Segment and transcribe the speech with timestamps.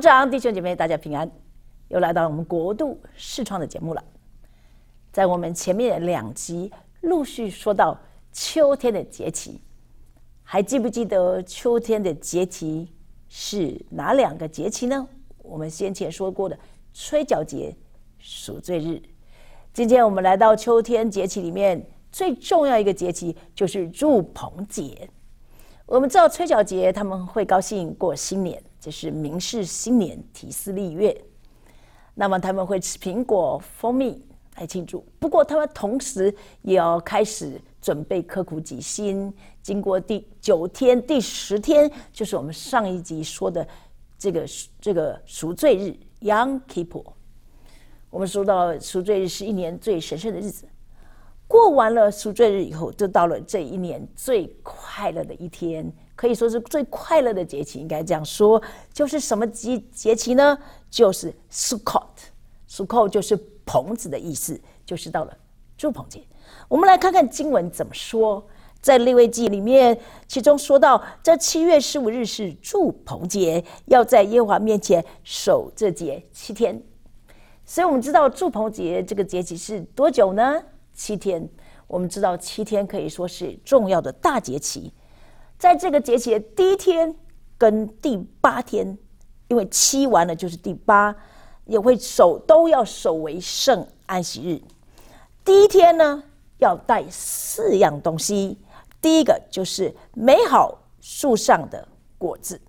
[0.00, 1.30] 长、弟兄姐妹，大家平安！
[1.88, 4.02] 又来到我们国度视创的节目了。
[5.12, 6.72] 在我们前面两集
[7.02, 7.98] 陆续说到
[8.32, 9.60] 秋天的节气，
[10.42, 12.88] 还记不记得秋天的节气
[13.28, 15.06] 是哪两个节气呢？
[15.38, 16.58] 我们先前说过的
[16.94, 17.74] 吹角节、
[18.18, 19.02] 赎罪日。
[19.72, 25.10] 今天我们来到秋天节气里面最重要一个节气，就是祝棚节。
[25.90, 28.62] 我们知道吹角节他们会高兴过新年。
[28.78, 31.20] 这是明氏新年提斯立月，
[32.14, 35.04] 那么他们会吃苹果、蜂蜜来庆祝。
[35.18, 39.34] 不过，他们同时也要开始准备刻苦己心。
[39.62, 43.66] 经过第九天、第十天，就是我们上一集说的
[44.16, 44.46] 这个
[44.80, 47.04] 这个赎罪日 （Yom Kippur）。
[48.10, 50.66] 我们说到赎罪日是一年最神圣的日子。
[51.50, 55.92] 过完了赎罪日以后，就到了这一年最快乐的一天。
[56.14, 58.62] 可以说是最快乐的节气，应该这样说，
[58.92, 60.56] 就是什么节节气呢？
[60.88, 65.36] 就是 Sukkot，Sukkot 就是棚子的意思，就是到了
[65.76, 66.22] 祝棚节。
[66.68, 68.46] 我们来看看经文怎么说，
[68.80, 76.80] 在利未记里面，其中说到，这七月十五日是祝棚节，要在耶和华面前守这节七天。
[77.64, 80.62] 所以我们知道祝棚节这个节气是多久呢？
[81.00, 81.48] 七天。
[81.86, 84.92] 我们知道七天可以说是重要的大节气。
[85.58, 87.16] 在这个节气的第一天
[87.56, 88.98] 跟第八天，
[89.48, 91.16] 因为七完了就是第八，
[91.64, 94.60] 也会守都要守为圣安息日。
[95.42, 96.22] 第一天呢，
[96.58, 98.58] 要带四样东西，
[99.00, 102.60] 第一个就是美好树上的果子，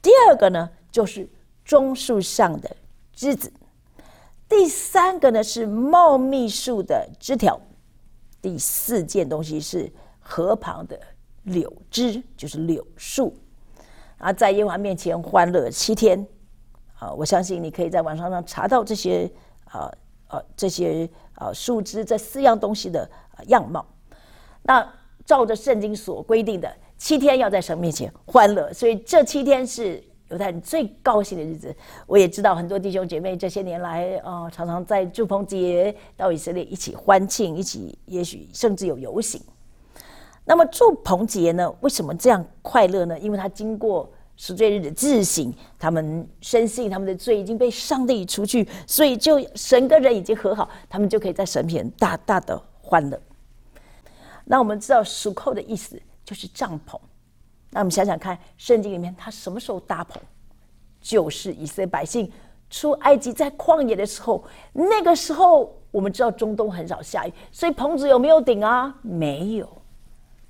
[0.00, 1.28] 第二个呢就是
[1.64, 2.74] 棕树上的
[3.12, 3.52] 枝子，
[4.50, 7.58] 第三个呢是茂密树的枝条，
[8.42, 11.00] 第四件东西是河旁的。
[11.44, 13.34] 柳枝就是柳树
[14.18, 16.24] 啊，在耶和华面前欢乐七天
[16.98, 17.10] 啊！
[17.12, 19.28] 我相信你可以在网上上查到这些
[19.64, 19.90] 啊
[20.26, 23.10] 啊这些啊树枝这四样东西的
[23.46, 23.86] 样貌。
[24.62, 24.86] 那
[25.24, 31.74] 照着圣经所规定的七天要在神面前欢乐，所以这七天是犹太人最高兴的日子。
[32.06, 39.40] 我也知道很多弟兄姐妹这些年来啊，常常在祝棚节到以色列一起欢庆，一起也许甚至有游行。
[40.44, 41.72] 那么祝棚节呢？
[41.80, 43.18] 为什么这样快乐呢？
[43.18, 53.20] 因为他经过赎罪日的自省，他们深信他们的罪已经被上帝除去，所以就神跟人已经和好，他们就可以在神前大大的欢乐。
[54.44, 56.98] 那我们知道属扣的意思就是帐篷。
[57.70, 60.20] 那我们想想看，圣经里面他什么时候搭棚？
[61.00, 62.30] 就是以色列百姓
[62.68, 68.94] 出埃及在旷野的时候，那个时候我们知道中东很少下雨，所以棚子有没有顶啊？
[69.02, 69.68] 没有。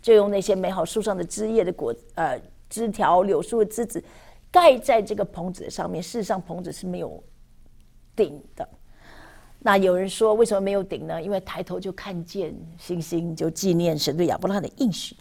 [0.00, 2.40] 就用那些美好树上的枝叶的果，呃，
[2.70, 4.02] 枝条、柳树的枝子，
[4.50, 6.02] 盖在这个棚子的上面。
[6.02, 7.22] 事实上，棚子是没有
[8.14, 8.66] 顶的。
[9.58, 11.20] 那有人说，为什么没有顶呢？
[11.20, 15.16] 因为抬头就看见星星，就纪念神对亚伯拉罕的应许。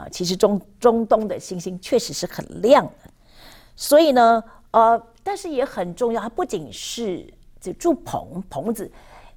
[0.00, 3.10] 啊，其实中中东的星星确实是很亮的。
[3.76, 8.90] 所以呢，呃，但是也很重要，它不仅是这住棚棚子。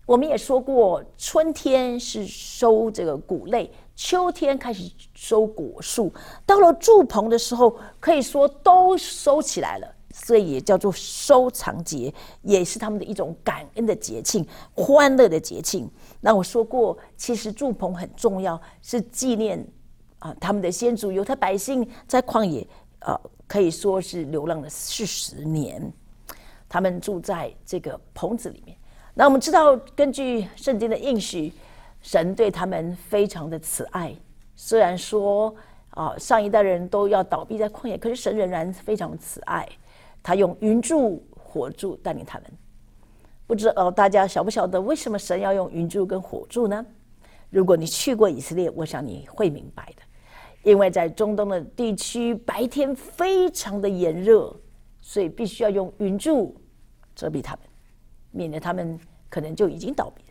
[0.06, 3.72] 我们也说过，春天是收这个谷类。
[3.96, 6.12] 秋天开始收果树，
[6.48, 15.88] 到了祝棚的时候，可以说都收起来了，所以也叫做收藏节，也是他们的一种感恩的节庆、欢乐的节庆。
[16.20, 19.64] 那我说过，其实祝棚很重要，是纪念
[20.24, 22.66] 啊他们的先祖犹太百姓在旷野
[23.00, 25.92] 啊，可以说是流浪了四十年，
[26.70, 28.78] 他们住在这个棚子里面。
[29.14, 31.52] 那我们知道，根据圣经的应许。
[32.06, 34.14] 神对他们非常的慈爱，
[34.58, 35.56] 虽然说
[35.92, 39.66] 啊上一代人都要倒闭在旷野，可是神仍然非常慈爱。
[40.22, 42.52] 他用云柱、火柱带领他们。
[43.48, 46.86] 不知道大家晓不晓得为什么神要用云柱跟火柱呢？
[47.50, 50.03] 如果你去过以色列，我想你会明白的。
[50.64, 54.56] 因为在中东的地区，白天非常的炎热，
[55.02, 56.56] 所以必须要用云柱
[57.14, 57.62] 遮蔽他们，
[58.32, 59.00] 免得他们
[59.30, 60.24] 可能就已经倒闭。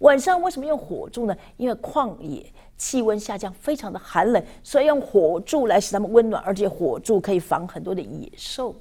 [0.00, 1.36] 晚上为什么用火柱呢？
[1.56, 2.44] 因为旷野
[2.76, 8.74] 气温下降，非常的寒冷，所以用火柱来使他们温暖，而且火柱可以防很多的野兽。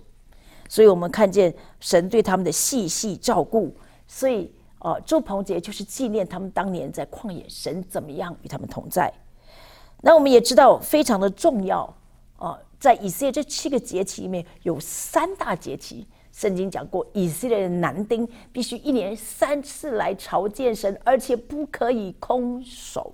[0.70, 3.74] 所以我们看见神对他们的细细照顾。
[4.08, 9.12] 所以哦，祝棚节就是纪念他们当年在旷野，神怎么样与他们同在。
[10.02, 11.94] 那我们也知道非常的重要
[12.38, 16.08] 啊，在以色列这七个节气里面有三大节气。
[16.32, 23.12] 圣经讲过，以色列的男丁必须一年三次来朝见神，而且不可以空手。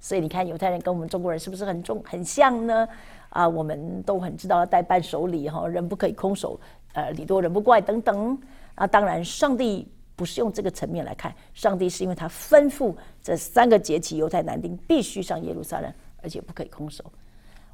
[0.00, 2.88] 所以你看，犹太人跟我们中国人是不是很重很像呢？
[3.28, 6.58] 啊，我们都很知道要带伴手礼哈，人不可以空手
[6.94, 8.38] 呃礼多人不怪等等。
[8.76, 9.86] 啊，当然，上帝
[10.16, 15.92] 不是用这个层面来看，上帝是因为他吩咐这三个节期犹太男丁必须上耶路撒冷，
[16.24, 17.04] 而且不可以空手。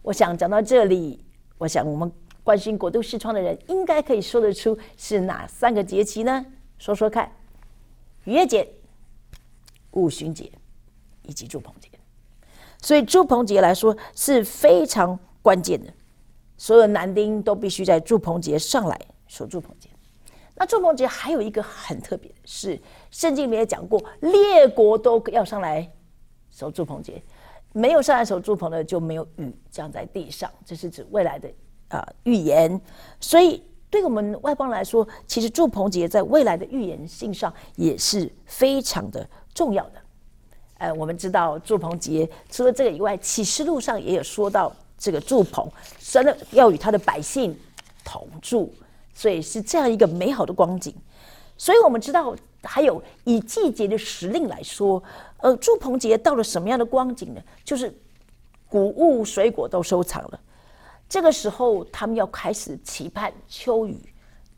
[0.03, 1.25] 我想讲到这里，
[1.57, 2.11] 我想我们
[2.43, 6.45] 关心国度视窗的人应该可以说得出是哪三个节气呢？
[6.79, 7.31] 说说看，
[8.25, 8.69] 逾越节、
[9.93, 10.51] 五旬节
[11.23, 11.89] 以及祝棚节。
[12.83, 15.93] 所以祝棚节来说是非常关键的，
[16.57, 18.99] 所有男丁都必须在祝棚节上来
[19.29, 19.89] 守祝棚节。
[20.57, 22.81] 那祝棚节还有一个很特别的是，
[23.11, 25.89] 圣经里面也讲过，列国都要上来
[26.51, 27.23] 守祝棚节。
[27.73, 31.49] 没有上来守住棚的，就没有雨降在地上，这是指未来的
[31.89, 32.81] 啊预言。
[33.21, 40.03] 所以对我们外邦来说，其实祝棚节在未来的预言性上也是非常的重要的。
[40.79, 47.57] 呃，我们知道祝棚节除了这个以外，启示录上也有说到这个祝棚，神的要与他的百姓
[48.05, 48.75] 同住，
[49.15, 50.95] 所以是这样一个美好的光景。
[51.57, 52.35] 所以我们知道。
[52.63, 55.03] 还有以季节的时令来说，
[55.43, 57.43] 呃，祝鹏杰到了什么样的光景呢？
[57.65, 57.95] 就是
[58.69, 60.41] 谷物、水果都收藏了，
[61.09, 63.99] 这个时候他们要开始期盼秋雨，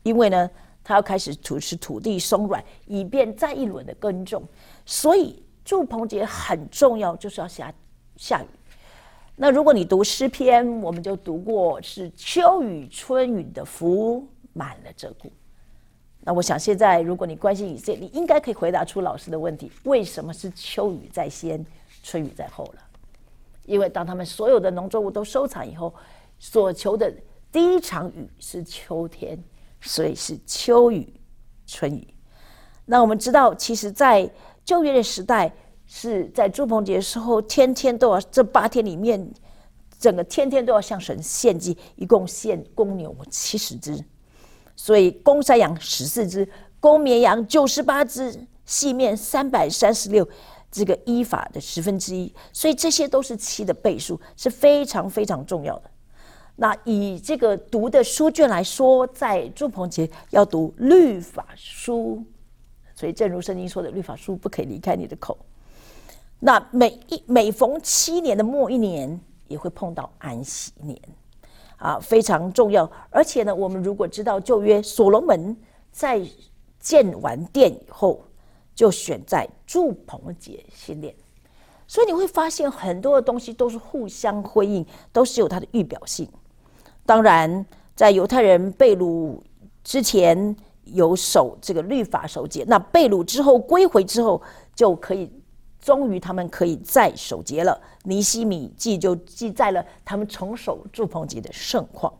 [0.03, 0.49] 因为呢，
[0.83, 4.43] 他要开始土使土地松软，以便再一轮的耕种。
[4.85, 7.73] 所以祝鹏杰很重要，就是要下
[8.17, 8.47] 下雨。
[9.35, 15.31] 那如果你读诗篇，我们就读过是秋雨春雨的福满了这谷。
[16.25, 21.65] 那我想，现在如果你关心以色列，你应该可以回答出老师的问题：为什么是秋雨在先，
[22.01, 22.81] 春雨在后了？
[23.65, 25.93] 因为当他们所有的农作物都收藏以后，
[26.39, 27.13] 所求的
[27.51, 29.37] 第一场雨是秋天，
[29.81, 31.13] 所以是秋雨、
[31.67, 32.07] 春雨。
[32.85, 34.29] 那我们知道，其实，在
[34.63, 35.53] 旧约的时代，
[35.85, 39.29] 是在祝棚节的时候，天天都要这八天里面，
[39.99, 44.03] 整个天天都要向神献祭，一共献公牛七十只。
[44.83, 46.45] 所以公山羊十四只，
[46.81, 50.27] 公绵羊九十八只，细面三百三十六，
[50.69, 52.29] 这个依法的十分之一。
[52.51, 55.83] 所以这些都是七的倍数，是非常非常重要的。
[56.57, 62.21] 那以这个读的书卷来说，在祝鹏杰要读律法书，
[62.93, 65.37] 所以正如圣经说的，律法书不可以离开你的口。
[66.41, 70.99] 那每一每逢七年的末一年，也会碰到安息年。
[71.83, 72.89] 啊，非常重要。
[73.09, 75.53] 而且呢，我们如果知道旧约所罗门
[75.91, 76.21] 在
[76.79, 78.23] 建完殿以后，
[78.73, 81.13] 就选在祝棚节新殿，
[81.85, 86.25] 所以你会发现很多的东西都是互相辉映，都是有它的预表性。
[87.05, 89.37] 当然，在犹太人被掳
[89.83, 94.41] 之前有守这个律法守节，那被掳之后归回之后
[94.73, 95.29] 就可以。
[95.83, 97.77] 终于，他们可以再守节了。
[98.03, 102.13] 尼西米记就记载了他们重守祝棚节的盛况。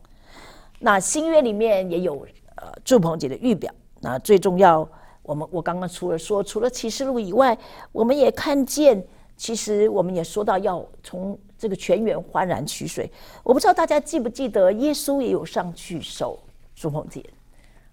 [0.80, 2.26] 那新约里面也有
[2.56, 3.72] 呃祝棚节的预表。
[4.00, 4.86] 那最重要，
[5.22, 7.56] 我们我刚刚除了说除了启示录以外，
[7.90, 9.02] 我们也看见，
[9.34, 13.10] 其实我们也说到要从这个泉源欢然取水。
[13.42, 16.38] 我不知道大家记不记得，耶稣也有上去守
[16.74, 17.24] 祝棚节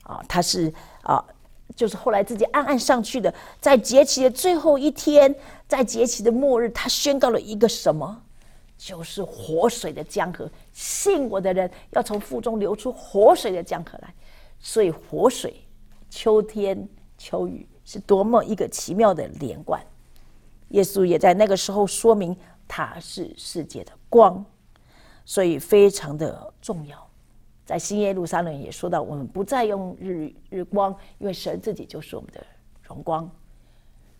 [0.03, 0.73] 啊，他是
[1.03, 1.23] 啊。
[1.75, 5.33] 就是后来自己暗暗上去的，在节期的最后一天，
[5.67, 8.21] 在节期的末日，他宣告了一个什么？
[8.77, 14.13] 就是活水的江河，信我的人要从腹中流出活水的江河来。
[14.59, 15.63] 所以活水，
[16.09, 19.79] 秋天秋雨是多么一个奇妙的连贯。
[20.69, 22.35] 耶稣也在那个时候说明
[22.67, 24.43] 他是世界的光，
[25.25, 27.10] 所以非常的重要。
[27.71, 32.45] 在新耶路撒冷也说到，我们不再用日日光，因为神自己就是我们的
[32.83, 33.31] 荣光。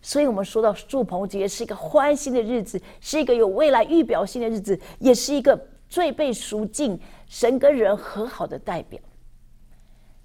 [0.00, 8.98] 所以，我们说到祝棚节是一个欢欣的日子，是一个有未来预表性的日子，也是一个最被赎尽、神跟人和好的代表。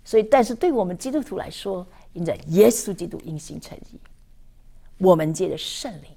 [0.06, 4.00] 所以，但是对我们基督徒来说，因着耶稣基督因信成义，
[5.00, 6.10] 我们借着圣灵，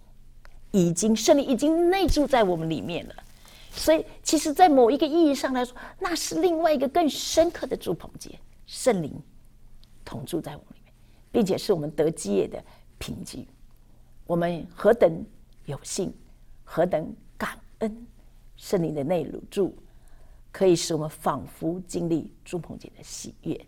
[0.70, 3.14] 已经圣灵已经内住在我们里面了。
[3.72, 8.36] 所以，其实，在某一个意义上来说，那是另外一个更深刻的祝棚节，
[8.66, 9.14] 圣灵
[10.04, 10.92] 同住在我们里面，
[11.30, 12.62] 并且是我们得基业的
[12.98, 13.46] 凭据。
[14.26, 15.24] 我们何等
[15.66, 16.12] 有幸，
[16.64, 18.06] 何等感恩，
[18.56, 19.76] 圣灵的内住
[20.50, 23.66] 可以使我们仿佛经历祝棚节的喜悦。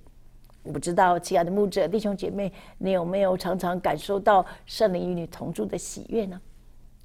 [0.64, 6.40] 我不知道，亲爱的牧者弟兄姐妹，你有没有常常感受到圣灵与你同住的喜悦呢？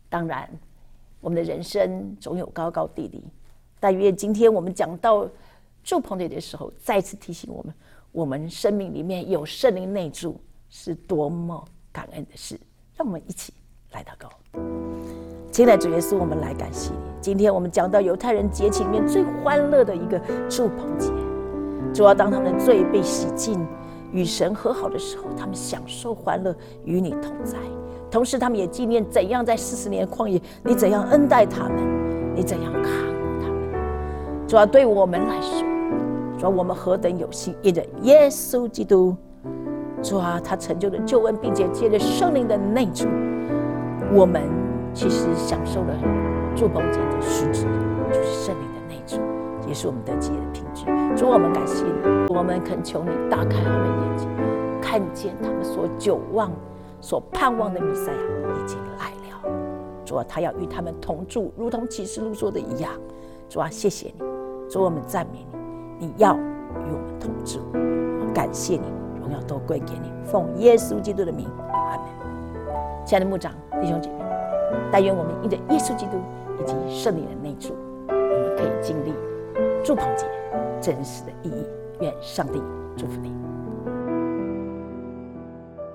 [0.10, 0.50] 当然。
[1.20, 3.24] 我们的人生总有高高低低，
[3.80, 5.28] 但愿今天我们讲到
[5.84, 7.74] 祝棚节的时候，再次提醒我们：
[8.12, 12.60] 我们生命里面有圣灵内住，是多么感恩的事。
[12.96, 13.54] 让我们一起
[13.92, 14.30] 来祷告。
[15.52, 17.00] 亲爱的主耶稣，我们来感谢你。
[17.22, 20.20] 今天我们讲到犹太人节庆里面最欢乐的一个
[20.50, 21.12] 祝棚节，
[21.94, 23.66] 主要当他们的罪被洗净，
[24.12, 26.56] 与神和好的时候，他们享受欢乐，
[26.86, 27.58] 与你同在。
[28.18, 31.76] 同时，他们也纪念怎样在四十年旷野，你怎样恩待他们，
[32.34, 34.48] 你怎样看顾他们。
[34.48, 35.64] 主要对我们来说，
[36.36, 39.16] 主要我们何等有幸，因着耶稣基督，
[40.02, 43.08] 主啊，他成就了救恩，并且借着圣灵的内住，
[44.12, 44.42] 我们
[44.96, 45.94] 其实享受了
[46.56, 47.68] 祝棚节的实质，
[48.12, 49.22] 就是圣灵的内住，
[49.68, 50.86] 也是我们得基业的品质。
[51.16, 54.28] 主，我们感谢你，我们恳求你打开他们眼睛，
[54.82, 56.52] 看见他们所久望。
[57.00, 59.50] 所盼望的弥赛亚已经来了，
[60.06, 62.92] 主啊，他要与他们同住，如同启示录说的一样。
[63.50, 64.26] 主啊，谢谢你，
[64.70, 65.46] 主我们赞美
[66.00, 67.60] 你，你要与我们同住，
[68.34, 68.88] 感谢你，
[69.22, 72.06] 荣耀都归给你，奉耶稣基督的名，阿门。
[73.06, 74.26] 亲爱的牧长弟兄姐妹，
[74.92, 76.18] 但愿我们因着耶稣基督
[76.60, 77.74] 以及圣灵的内住，
[78.10, 79.14] 我们可以经历
[79.84, 80.26] 祝棚节
[80.82, 81.66] 真实的意义。
[82.02, 82.62] 愿上帝
[82.96, 83.32] 祝福你。